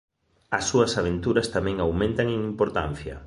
As 0.57 0.63
súas 0.69 0.91
aventuras 1.01 1.51
tamén 1.55 1.77
aumentan 1.79 2.27
en 2.35 2.39
importancia. 2.51 3.15